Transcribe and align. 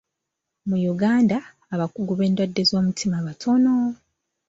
Mu 0.67 0.77
Uganda 0.93 1.37
abakugu 1.73 2.11
b'endwadde 2.19 2.61
z'omutima 2.69 3.17
batono. 3.27 3.73